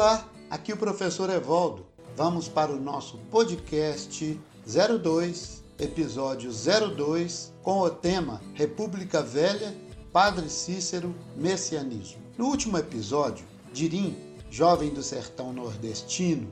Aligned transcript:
Olá, 0.00 0.26
aqui 0.48 0.72
o 0.72 0.78
professor 0.78 1.28
Evaldo. 1.28 1.84
Vamos 2.16 2.48
para 2.48 2.72
o 2.72 2.80
nosso 2.80 3.18
podcast 3.30 4.40
02, 4.64 5.62
episódio 5.78 6.50
02, 6.50 7.52
com 7.62 7.80
o 7.80 7.90
tema 7.90 8.40
República 8.54 9.20
Velha, 9.22 9.76
Padre 10.10 10.48
Cícero, 10.48 11.14
Messianismo. 11.36 12.18
No 12.38 12.46
último 12.46 12.78
episódio, 12.78 13.44
Dirim, 13.74 14.16
jovem 14.50 14.88
do 14.88 15.02
sertão 15.02 15.52
nordestino, 15.52 16.50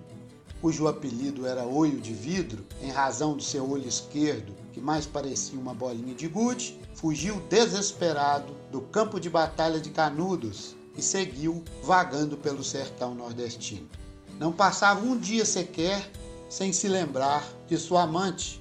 cujo 0.60 0.86
apelido 0.86 1.46
era 1.46 1.64
Olho 1.64 2.02
de 2.02 2.12
Vidro, 2.12 2.66
em 2.82 2.90
razão 2.90 3.34
do 3.34 3.42
seu 3.42 3.66
olho 3.66 3.88
esquerdo, 3.88 4.52
que 4.74 4.80
mais 4.82 5.06
parecia 5.06 5.58
uma 5.58 5.72
bolinha 5.72 6.14
de 6.14 6.28
gude, 6.28 6.78
fugiu 6.94 7.40
desesperado 7.48 8.54
do 8.70 8.82
campo 8.82 9.18
de 9.18 9.30
batalha 9.30 9.80
de 9.80 9.88
Canudos 9.88 10.76
e 10.98 11.02
seguiu 11.02 11.62
vagando 11.82 12.36
pelo 12.36 12.64
sertão 12.64 13.14
nordestino. 13.14 13.88
Não 14.36 14.52
passava 14.52 15.06
um 15.06 15.16
dia 15.16 15.44
sequer 15.44 16.10
sem 16.48 16.72
se 16.72 16.88
lembrar 16.88 17.48
de 17.68 17.78
sua 17.78 18.02
amante, 18.02 18.60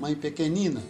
mãe 0.00 0.16
pequenina, 0.16 0.82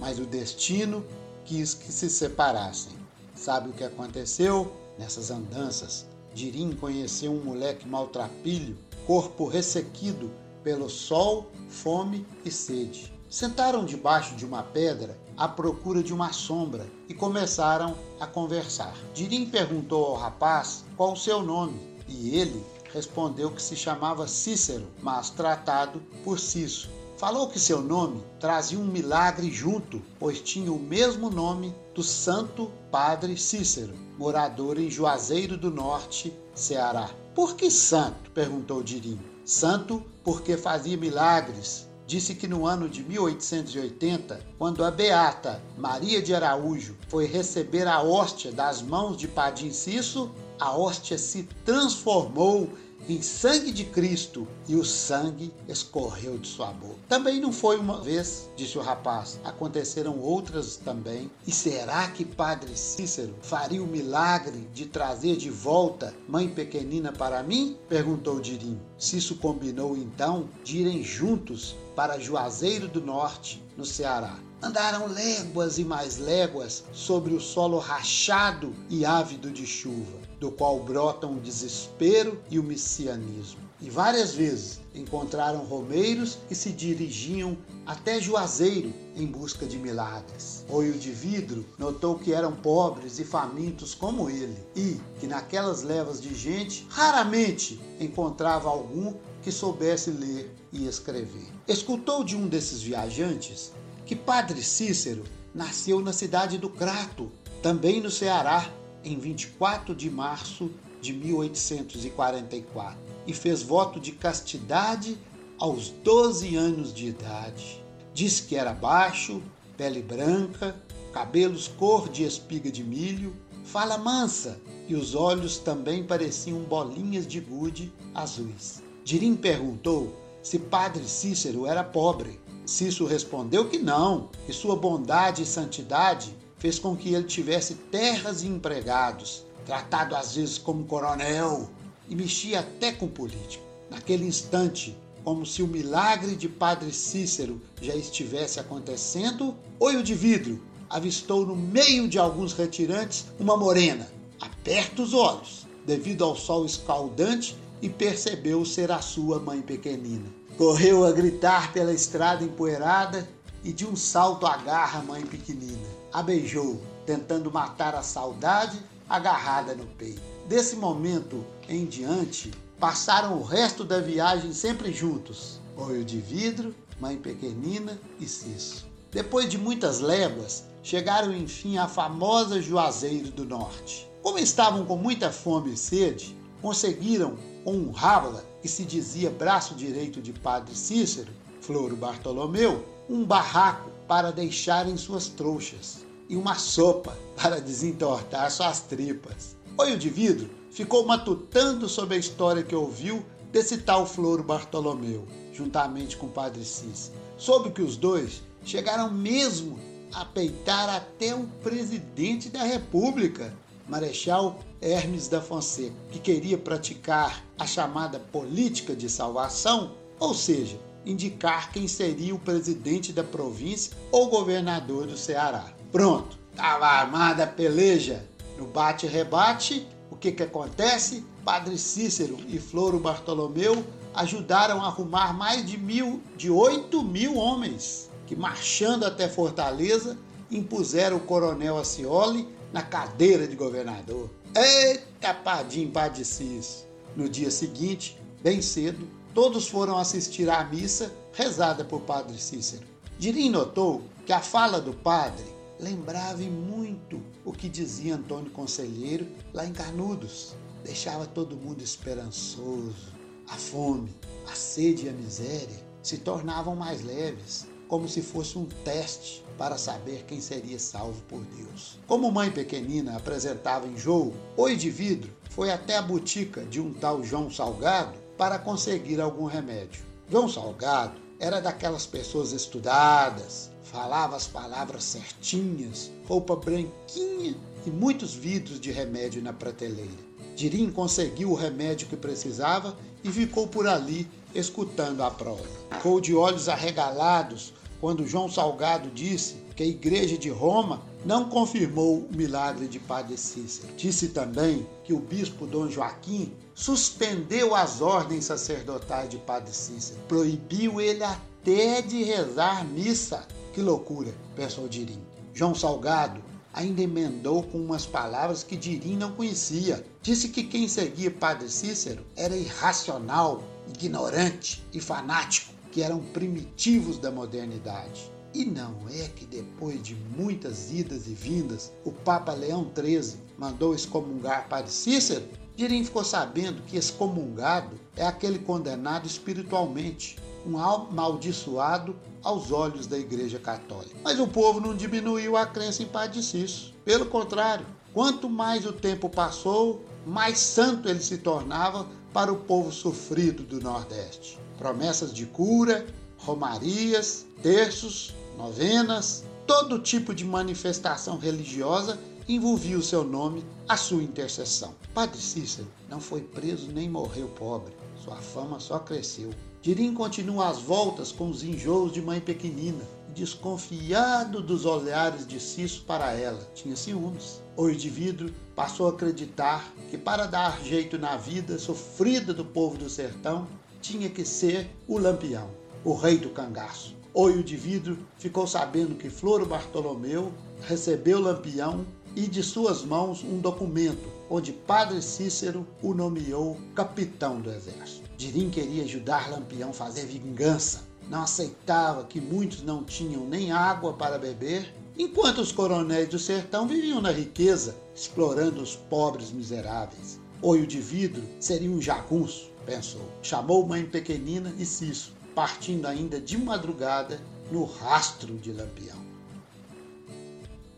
mas 0.00 0.18
o 0.18 0.24
destino 0.24 1.04
quis 1.44 1.74
que 1.74 1.92
se 1.92 2.08
separassem. 2.08 2.92
Sabe 3.34 3.68
o 3.68 3.72
que 3.72 3.84
aconteceu? 3.84 4.74
Nessas 4.98 5.30
andanças, 5.30 6.06
Dirim 6.34 6.72
conheceu 6.72 7.32
um 7.32 7.44
moleque 7.44 7.86
maltrapilho, 7.86 8.76
corpo 9.06 9.46
ressequido 9.46 10.30
pelo 10.64 10.88
sol, 10.88 11.50
fome 11.68 12.26
e 12.44 12.50
sede. 12.50 13.12
Sentaram 13.32 13.86
debaixo 13.86 14.36
de 14.36 14.44
uma 14.44 14.62
pedra 14.62 15.18
à 15.38 15.48
procura 15.48 16.02
de 16.02 16.12
uma 16.12 16.34
sombra 16.34 16.86
e 17.08 17.14
começaram 17.14 17.96
a 18.20 18.26
conversar. 18.26 18.94
Dirim 19.14 19.46
perguntou 19.46 20.04
ao 20.04 20.16
rapaz 20.16 20.84
qual 20.98 21.14
o 21.14 21.16
seu 21.16 21.42
nome 21.42 21.80
e 22.06 22.36
ele 22.36 22.62
respondeu 22.92 23.50
que 23.50 23.62
se 23.62 23.74
chamava 23.74 24.28
Cícero, 24.28 24.86
mas 25.00 25.30
tratado 25.30 26.02
por 26.22 26.38
Cício. 26.38 26.90
Falou 27.16 27.48
que 27.48 27.58
seu 27.58 27.80
nome 27.80 28.22
trazia 28.38 28.78
um 28.78 28.84
milagre 28.84 29.50
junto, 29.50 30.02
pois 30.18 30.38
tinha 30.38 30.70
o 30.70 30.78
mesmo 30.78 31.30
nome 31.30 31.74
do 31.94 32.02
santo 32.02 32.70
padre 32.90 33.38
Cícero, 33.38 33.94
morador 34.18 34.78
em 34.78 34.90
Juazeiro 34.90 35.56
do 35.56 35.70
Norte, 35.70 36.36
Ceará. 36.54 37.08
Por 37.34 37.56
que 37.56 37.70
santo? 37.70 38.30
perguntou 38.32 38.82
Dirim. 38.82 39.18
Santo 39.42 40.04
porque 40.22 40.54
fazia 40.58 40.98
milagres. 40.98 41.90
Disse 42.12 42.34
que 42.34 42.46
no 42.46 42.66
ano 42.66 42.90
de 42.90 43.02
1880, 43.02 44.38
quando 44.58 44.84
a 44.84 44.90
beata 44.90 45.62
Maria 45.78 46.20
de 46.20 46.34
Araújo 46.34 46.94
foi 47.08 47.24
receber 47.24 47.88
a 47.88 48.02
hóstia 48.02 48.52
das 48.52 48.82
mãos 48.82 49.16
de 49.16 49.26
Padim 49.26 49.72
Cisso, 49.72 50.30
a 50.60 50.76
hóstia 50.76 51.16
se 51.16 51.44
transformou 51.64 52.68
em 53.08 53.20
sangue 53.20 53.72
de 53.72 53.84
Cristo 53.84 54.46
e 54.68 54.76
o 54.76 54.84
sangue 54.84 55.52
escorreu 55.68 56.38
de 56.38 56.48
sua 56.48 56.72
boca. 56.72 56.96
Também 57.08 57.40
não 57.40 57.52
foi 57.52 57.78
uma 57.78 58.00
vez, 58.00 58.48
disse 58.56 58.78
o 58.78 58.82
rapaz, 58.82 59.40
aconteceram 59.44 60.18
outras 60.18 60.76
também. 60.76 61.30
E 61.46 61.52
será 61.52 62.08
que 62.08 62.24
Padre 62.24 62.76
Cícero 62.76 63.34
faria 63.42 63.82
o 63.82 63.86
milagre 63.86 64.68
de 64.72 64.86
trazer 64.86 65.36
de 65.36 65.50
volta 65.50 66.14
mãe 66.28 66.48
pequenina 66.48 67.12
para 67.12 67.42
mim? 67.42 67.76
perguntou 67.88 68.40
Dirim. 68.40 68.78
Cício 68.98 69.36
combinou 69.36 69.96
então 69.96 70.48
de 70.64 70.78
irem 70.78 71.02
juntos 71.02 71.76
para 71.94 72.18
Juazeiro 72.18 72.88
do 72.88 73.00
Norte, 73.00 73.62
no 73.76 73.84
Ceará. 73.84 74.38
Andaram 74.62 75.08
léguas 75.08 75.78
e 75.78 75.84
mais 75.84 76.18
léguas 76.18 76.84
sobre 76.92 77.34
o 77.34 77.40
solo 77.40 77.78
rachado 77.78 78.72
e 78.88 79.04
ávido 79.04 79.50
de 79.50 79.66
chuva, 79.66 80.20
do 80.42 80.50
qual 80.50 80.80
brotam 80.80 81.36
o 81.36 81.40
desespero 81.40 82.36
e 82.50 82.58
o 82.58 82.64
messianismo. 82.64 83.60
E 83.80 83.88
várias 83.88 84.34
vezes 84.34 84.80
encontraram 84.92 85.60
romeiros 85.60 86.36
que 86.48 86.54
se 86.56 86.72
dirigiam 86.72 87.56
até 87.86 88.20
Juazeiro 88.20 88.92
em 89.14 89.24
busca 89.24 89.64
de 89.64 89.78
milagres. 89.78 90.64
Olho 90.68 90.94
de 90.94 91.12
Vidro 91.12 91.64
notou 91.78 92.18
que 92.18 92.32
eram 92.32 92.56
pobres 92.56 93.20
e 93.20 93.24
famintos 93.24 93.94
como 93.94 94.28
ele 94.28 94.58
e 94.74 95.00
que 95.20 95.28
naquelas 95.28 95.84
levas 95.84 96.20
de 96.20 96.34
gente 96.34 96.88
raramente 96.90 97.80
encontrava 98.00 98.68
algum 98.68 99.14
que 99.42 99.52
soubesse 99.52 100.10
ler 100.10 100.52
e 100.72 100.88
escrever. 100.88 101.46
Escutou 101.68 102.24
de 102.24 102.34
um 102.34 102.48
desses 102.48 102.82
viajantes 102.82 103.70
que 104.04 104.16
Padre 104.16 104.60
Cícero 104.60 105.22
nasceu 105.54 106.00
na 106.00 106.12
cidade 106.12 106.58
do 106.58 106.68
Crato, 106.68 107.30
também 107.62 108.00
no 108.00 108.10
Ceará, 108.10 108.68
em 109.04 109.18
24 109.18 109.94
de 109.94 110.10
março 110.10 110.70
de 111.00 111.12
1844, 111.12 112.98
e 113.26 113.34
fez 113.34 113.62
voto 113.62 113.98
de 113.98 114.12
castidade 114.12 115.18
aos 115.58 115.88
12 115.88 116.56
anos 116.56 116.94
de 116.94 117.08
idade. 117.08 117.82
Diz 118.14 118.40
que 118.40 118.56
era 118.56 118.72
baixo, 118.72 119.42
pele 119.76 120.02
branca, 120.02 120.76
cabelos 121.12 121.68
cor 121.68 122.08
de 122.08 122.24
espiga 122.24 122.70
de 122.70 122.84
milho, 122.84 123.34
fala 123.64 123.98
mansa 123.98 124.60
e 124.88 124.94
os 124.94 125.14
olhos 125.14 125.58
também 125.58 126.04
pareciam 126.04 126.60
bolinhas 126.60 127.26
de 127.26 127.40
gude 127.40 127.92
azuis. 128.14 128.82
Dirim 129.04 129.34
perguntou 129.34 130.14
se 130.42 130.58
Padre 130.58 131.04
Cícero 131.08 131.66
era 131.66 131.84
pobre. 131.84 132.40
Cício 132.66 133.06
respondeu 133.06 133.68
que 133.68 133.78
não, 133.78 134.28
que 134.46 134.52
sua 134.52 134.76
bondade 134.76 135.42
e 135.42 135.46
santidade 135.46 136.36
fez 136.62 136.78
com 136.78 136.96
que 136.96 137.12
ele 137.12 137.24
tivesse 137.24 137.74
terras 137.74 138.44
e 138.44 138.46
empregados, 138.46 139.44
tratado 139.66 140.14
às 140.14 140.36
vezes 140.36 140.58
como 140.58 140.84
coronel 140.84 141.68
e 142.08 142.14
mexia 142.14 142.60
até 142.60 142.92
com 142.92 143.08
político. 143.08 143.64
Naquele 143.90 144.24
instante, 144.24 144.96
como 145.24 145.44
se 145.44 145.60
o 145.60 145.66
milagre 145.66 146.36
de 146.36 146.48
Padre 146.48 146.92
Cícero 146.92 147.60
já 147.80 147.96
estivesse 147.96 148.60
acontecendo, 148.60 149.56
olho 149.80 150.04
de 150.04 150.14
vidro 150.14 150.62
avistou 150.88 151.44
no 151.44 151.56
meio 151.56 152.06
de 152.08 152.16
alguns 152.16 152.52
retirantes 152.52 153.24
uma 153.40 153.56
morena. 153.56 154.08
Aperta 154.40 155.02
os 155.02 155.12
olhos, 155.14 155.66
devido 155.84 156.22
ao 156.22 156.36
sol 156.36 156.64
escaldante, 156.64 157.56
e 157.80 157.88
percebeu 157.88 158.64
ser 158.64 158.92
a 158.92 159.02
sua 159.02 159.40
mãe 159.40 159.60
pequenina. 159.60 160.28
Correu 160.56 161.04
a 161.04 161.10
gritar 161.10 161.72
pela 161.72 161.92
estrada 161.92 162.44
empoeirada 162.44 163.28
e 163.64 163.72
de 163.72 163.84
um 163.84 163.96
salto 163.96 164.46
agarra 164.46 165.00
a 165.00 165.02
mãe 165.02 165.22
pequenina. 165.22 166.01
A 166.12 166.22
beijou, 166.22 166.80
tentando 167.06 167.50
matar 167.50 167.94
a 167.94 168.02
saudade 168.02 168.78
agarrada 169.08 169.74
no 169.74 169.86
peito. 169.86 170.20
Desse 170.46 170.76
momento 170.76 171.44
em 171.68 171.86
diante, 171.86 172.50
passaram 172.78 173.38
o 173.38 173.42
resto 173.42 173.84
da 173.84 174.00
viagem 174.00 174.52
sempre 174.52 174.92
juntos. 174.92 175.60
Olho 175.76 176.04
de 176.04 176.20
vidro, 176.20 176.74
mãe 177.00 177.16
pequenina 177.16 177.98
e 178.20 178.26
Cisso. 178.26 178.86
Depois 179.10 179.48
de 179.48 179.56
muitas 179.56 180.00
léguas, 180.00 180.64
chegaram 180.82 181.32
enfim 181.32 181.78
à 181.78 181.88
famosa 181.88 182.60
Juazeiro 182.60 183.30
do 183.30 183.44
Norte. 183.44 184.08
Como 184.22 184.38
estavam 184.38 184.84
com 184.84 184.96
muita 184.96 185.30
fome 185.30 185.72
e 185.72 185.76
sede, 185.76 186.36
conseguiram 186.60 187.36
com 187.64 187.72
um 187.72 187.90
rábula 187.90 188.44
que 188.60 188.68
se 188.68 188.84
dizia 188.84 189.30
braço 189.30 189.74
direito 189.74 190.20
de 190.20 190.32
Padre 190.32 190.74
Cícero, 190.74 191.32
Floro 191.60 191.96
Bartolomeu, 191.96 192.84
um 193.12 193.26
barraco 193.26 193.90
para 194.08 194.32
deixarem 194.32 194.96
suas 194.96 195.28
trouxas 195.28 195.98
e 196.30 196.34
uma 196.34 196.54
sopa 196.54 197.14
para 197.36 197.60
desentortar 197.60 198.50
suas 198.50 198.80
tripas. 198.80 199.54
Olho 199.76 199.98
de 199.98 200.08
vidro 200.08 200.48
ficou 200.70 201.04
matutando 201.04 201.90
sobre 201.90 202.16
a 202.16 202.18
história 202.18 202.62
que 202.62 202.74
ouviu 202.74 203.22
desse 203.52 203.76
tal 203.76 204.06
Floro 204.06 204.42
Bartolomeu, 204.42 205.28
juntamente 205.52 206.16
com 206.16 206.24
o 206.24 206.30
Padre 206.30 206.64
Cícero. 206.64 207.14
Soube 207.36 207.70
que 207.70 207.82
os 207.82 207.98
dois 207.98 208.42
chegaram 208.64 209.12
mesmo 209.12 209.78
a 210.14 210.24
peitar 210.24 210.88
até 210.88 211.34
o 211.34 211.44
presidente 211.62 212.48
da 212.48 212.62
República, 212.62 213.52
Marechal 213.86 214.58
Hermes 214.80 215.28
da 215.28 215.42
Fonseca, 215.42 215.94
que 216.10 216.18
queria 216.18 216.56
praticar 216.56 217.44
a 217.58 217.66
chamada 217.66 218.18
política 218.18 218.96
de 218.96 219.10
salvação, 219.10 219.92
ou 220.18 220.32
seja, 220.32 220.78
indicar 221.04 221.72
quem 221.72 221.88
seria 221.88 222.34
o 222.34 222.38
presidente 222.38 223.12
da 223.12 223.24
província 223.24 223.92
ou 224.10 224.28
governador 224.28 225.06
do 225.06 225.16
Ceará. 225.16 225.72
Pronto, 225.90 226.38
estava 226.50 226.86
armada 226.86 227.44
a 227.44 227.46
peleja. 227.46 228.24
No 228.58 228.66
bate-rebate, 228.66 229.86
o 230.10 230.16
que, 230.16 230.30
que 230.30 230.42
acontece? 230.42 231.24
Padre 231.44 231.76
Cícero 231.76 232.38
e 232.48 232.58
Floro 232.58 232.98
Bartolomeu 232.98 233.84
ajudaram 234.14 234.80
a 234.80 234.86
arrumar 234.86 235.32
mais 235.32 235.64
de 235.64 235.76
mil, 235.76 236.20
de 236.36 236.50
oito 236.50 237.02
mil 237.02 237.36
homens, 237.36 238.10
que 238.26 238.36
marchando 238.36 239.04
até 239.04 239.28
Fortaleza 239.28 240.18
impuseram 240.50 241.16
o 241.16 241.20
coronel 241.20 241.78
Acioli 241.78 242.46
na 242.72 242.82
cadeira 242.82 243.48
de 243.48 243.56
governador. 243.56 244.30
Eita, 244.54 245.34
padim 245.34 245.90
padecice! 245.90 246.84
No 247.16 247.28
dia 247.28 247.50
seguinte, 247.50 248.18
bem 248.42 248.62
cedo, 248.62 249.08
todos 249.34 249.68
foram 249.68 249.98
assistir 249.98 250.48
à 250.50 250.62
missa 250.64 251.12
rezada 251.32 251.84
por 251.84 252.02
Padre 252.02 252.38
Cícero. 252.38 252.86
Dirim 253.18 253.50
notou 253.50 254.02
que 254.26 254.32
a 254.32 254.40
fala 254.40 254.80
do 254.80 254.92
padre 254.92 255.44
lembrava 255.80 256.42
muito 256.42 257.20
o 257.44 257.52
que 257.52 257.68
dizia 257.68 258.14
Antônio 258.14 258.50
Conselheiro 258.50 259.26
lá 259.52 259.66
em 259.66 259.72
Canudos. 259.72 260.54
deixava 260.84 261.26
todo 261.26 261.56
mundo 261.56 261.82
esperançoso. 261.82 263.12
A 263.48 263.54
fome, 263.54 264.14
a 264.50 264.54
sede 264.54 265.06
e 265.06 265.08
a 265.08 265.12
miséria 265.12 265.92
se 266.02 266.18
tornavam 266.18 266.74
mais 266.74 267.02
leves, 267.02 267.66
como 267.86 268.08
se 268.08 268.22
fosse 268.22 268.58
um 268.58 268.64
teste 268.84 269.44
para 269.58 269.78
saber 269.78 270.24
quem 270.26 270.40
seria 270.40 270.78
salvo 270.78 271.20
por 271.28 271.40
Deus. 271.44 271.98
Como 272.06 272.32
mãe 272.32 272.50
pequenina 272.50 273.16
apresentava 273.16 273.86
enjoo, 273.86 274.34
o 274.56 274.68
indivíduo 274.68 275.30
foi 275.50 275.70
até 275.70 275.96
a 275.96 276.02
botica 276.02 276.64
de 276.64 276.80
um 276.80 276.92
tal 276.92 277.22
João 277.22 277.50
Salgado 277.50 278.21
para 278.36 278.58
conseguir 278.58 279.20
algum 279.20 279.44
remédio. 279.44 280.02
João 280.30 280.48
Salgado 280.48 281.20
era 281.38 281.60
daquelas 281.60 282.06
pessoas 282.06 282.52
estudadas, 282.52 283.70
falava 283.82 284.36
as 284.36 284.46
palavras 284.46 285.04
certinhas, 285.04 286.10
roupa 286.26 286.56
branquinha 286.56 287.54
e 287.84 287.90
muitos 287.90 288.34
vidros 288.34 288.80
de 288.80 288.90
remédio 288.90 289.42
na 289.42 289.52
prateleira. 289.52 290.32
Dirim 290.56 290.90
conseguiu 290.90 291.50
o 291.50 291.54
remédio 291.54 292.08
que 292.08 292.16
precisava 292.16 292.96
e 293.24 293.30
ficou 293.30 293.66
por 293.66 293.86
ali 293.86 294.28
escutando 294.54 295.22
a 295.22 295.30
prova. 295.30 295.64
Ficou 295.92 296.20
de 296.20 296.34
olhos 296.34 296.68
arregalados 296.68 297.72
quando 298.00 298.26
João 298.26 298.50
Salgado 298.50 299.10
disse 299.10 299.56
que 299.82 299.84
a 299.84 299.84
Igreja 299.84 300.38
de 300.38 300.48
Roma 300.48 301.02
não 301.24 301.48
confirmou 301.48 302.18
o 302.18 302.36
milagre 302.36 302.86
de 302.86 303.00
Padre 303.00 303.36
Cícero. 303.36 303.92
Disse 303.96 304.28
também 304.28 304.86
que 305.02 305.12
o 305.12 305.18
bispo 305.18 305.66
Dom 305.66 305.88
Joaquim 305.88 306.52
suspendeu 306.72 307.74
as 307.74 308.00
ordens 308.00 308.44
sacerdotais 308.44 309.28
de 309.28 309.38
Padre 309.38 309.74
Cícero, 309.74 310.20
proibiu 310.28 311.00
ele 311.00 311.24
até 311.24 312.00
de 312.00 312.22
rezar 312.22 312.84
missa. 312.84 313.44
Que 313.72 313.82
loucura, 313.82 314.32
pensou 314.54 314.86
Dirim. 314.86 315.18
João 315.52 315.74
Salgado 315.74 316.40
ainda 316.72 317.02
emendou 317.02 317.64
com 317.64 317.78
umas 317.78 318.06
palavras 318.06 318.62
que 318.62 318.76
Dirim 318.76 319.16
não 319.16 319.32
conhecia. 319.32 320.06
Disse 320.22 320.50
que 320.50 320.62
quem 320.62 320.86
seguia 320.86 321.30
Padre 321.30 321.68
Cícero 321.68 322.24
era 322.36 322.56
irracional, 322.56 323.64
ignorante 323.88 324.84
e 324.92 325.00
fanático, 325.00 325.72
que 325.90 326.02
eram 326.02 326.20
primitivos 326.20 327.18
da 327.18 327.32
modernidade. 327.32 328.30
E 328.54 328.64
não 328.66 328.94
é 329.08 329.28
que 329.28 329.46
depois 329.46 330.02
de 330.02 330.14
muitas 330.14 330.92
idas 330.92 331.26
e 331.26 331.32
vindas, 331.32 331.90
o 332.04 332.12
Papa 332.12 332.52
Leão 332.52 332.90
XIII 332.94 333.38
mandou 333.56 333.94
excomungar 333.94 334.68
Padre 334.68 334.90
Cícero? 334.90 335.48
Dirim 335.74 336.04
ficou 336.04 336.22
sabendo 336.22 336.82
que 336.82 336.98
excomungado 336.98 337.98
é 338.14 338.26
aquele 338.26 338.58
condenado 338.58 339.26
espiritualmente, 339.26 340.36
um 340.66 340.78
amaldiçoado 340.78 342.14
aos 342.42 342.70
olhos 342.70 343.06
da 343.06 343.18
Igreja 343.18 343.58
Católica. 343.58 344.16
Mas 344.22 344.38
o 344.38 344.46
povo 344.46 344.80
não 344.80 344.94
diminuiu 344.94 345.56
a 345.56 345.64
crença 345.64 346.02
em 346.02 346.06
Padre 346.06 346.42
Cícero. 346.42 346.92
Pelo 347.06 347.26
contrário, 347.26 347.86
quanto 348.12 348.50
mais 348.50 348.84
o 348.84 348.92
tempo 348.92 349.30
passou, 349.30 350.04
mais 350.26 350.58
santo 350.58 351.08
ele 351.08 351.20
se 351.20 351.38
tornava 351.38 352.06
para 352.34 352.52
o 352.52 352.56
povo 352.56 352.92
sofrido 352.92 353.62
do 353.62 353.80
Nordeste. 353.80 354.58
Promessas 354.76 355.32
de 355.32 355.46
cura, 355.46 356.06
romarias, 356.36 357.46
terços, 357.62 358.34
novenas, 358.56 359.44
todo 359.66 359.98
tipo 359.98 360.34
de 360.34 360.44
manifestação 360.44 361.38
religiosa 361.38 362.18
envolvia 362.48 362.98
o 362.98 363.02
seu 363.02 363.24
nome, 363.24 363.64
a 363.88 363.96
sua 363.96 364.22
intercessão. 364.22 364.94
Padre 365.14 365.40
Cícero 365.40 365.88
não 366.08 366.20
foi 366.20 366.40
preso 366.40 366.90
nem 366.90 367.08
morreu 367.08 367.48
pobre, 367.48 367.92
sua 368.16 368.36
fama 368.36 368.80
só 368.80 368.98
cresceu. 368.98 369.50
Dirim 369.80 370.14
continua 370.14 370.68
às 370.68 370.78
voltas 370.78 371.32
com 371.32 371.50
os 371.50 371.62
enjoos 371.62 372.12
de 372.12 372.22
mãe 372.22 372.40
pequenina, 372.40 373.02
desconfiado 373.34 374.62
dos 374.62 374.84
olhares 374.84 375.46
de 375.46 375.58
Cício 375.58 376.02
para 376.04 376.32
ela. 376.32 376.60
Tinha 376.74 376.94
ciúmes. 376.94 377.60
O 377.76 377.88
indivíduo 377.88 378.50
passou 378.76 379.06
a 379.06 379.10
acreditar 379.10 379.92
que 380.10 380.18
para 380.18 380.46
dar 380.46 380.80
jeito 380.82 381.18
na 381.18 381.36
vida 381.36 381.78
sofrida 381.78 382.52
do 382.52 382.64
povo 382.64 382.96
do 382.96 383.08
sertão, 383.08 383.66
tinha 384.00 384.28
que 384.28 384.44
ser 384.44 384.90
o 385.08 385.18
Lampião, 385.18 385.70
o 386.04 386.14
rei 386.14 386.36
do 386.36 386.50
cangaço. 386.50 387.21
Oio 387.34 387.64
de 387.64 387.76
vidro 387.78 388.18
ficou 388.36 388.66
sabendo 388.66 389.14
que 389.14 389.30
Floro 389.30 389.64
Bartolomeu 389.64 390.52
recebeu 390.82 391.40
Lampião 391.40 392.04
e 392.36 392.46
de 392.46 392.62
suas 392.62 393.02
mãos 393.02 393.42
um 393.42 393.58
documento 393.58 394.28
onde 394.50 394.70
Padre 394.70 395.22
Cícero 395.22 395.86
o 396.02 396.12
nomeou 396.12 396.78
capitão 396.94 397.58
do 397.58 397.70
exército. 397.70 398.28
Dirim 398.36 398.68
queria 398.68 399.04
ajudar 399.04 399.50
Lampião 399.50 399.90
a 399.90 399.94
fazer 399.94 400.26
vingança. 400.26 401.04
Não 401.30 401.42
aceitava 401.44 402.24
que 402.24 402.38
muitos 402.38 402.82
não 402.82 403.02
tinham 403.02 403.46
nem 403.46 403.72
água 403.72 404.12
para 404.12 404.38
beber, 404.38 404.94
enquanto 405.16 405.62
os 405.62 405.72
coronéis 405.72 406.28
do 406.28 406.38
sertão 406.38 406.86
viviam 406.86 407.22
na 407.22 407.30
riqueza, 407.30 407.96
explorando 408.14 408.82
os 408.82 408.94
pobres 408.94 409.50
miseráveis. 409.50 410.38
Olho 410.60 410.86
de 410.86 411.00
vidro 411.00 411.42
seria 411.58 411.90
um 411.90 412.02
jagunço, 412.02 412.70
pensou. 412.84 413.26
Chamou 413.40 413.86
mãe 413.86 414.04
pequenina 414.04 414.74
e 414.78 414.84
Cício, 414.84 415.32
partindo 415.54 416.06
ainda 416.06 416.40
de 416.40 416.56
madrugada 416.56 417.40
no 417.70 417.84
rastro 417.84 418.54
de 418.58 418.72
Lampião. 418.72 419.31